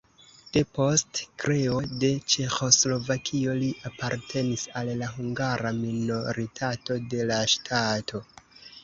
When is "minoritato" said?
5.83-6.99